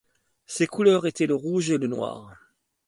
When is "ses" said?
0.47-0.65